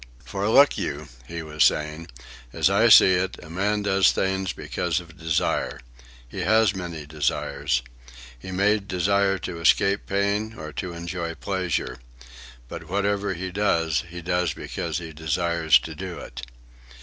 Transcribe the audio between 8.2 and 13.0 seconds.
He may desire to escape pain, or to enjoy pleasure. But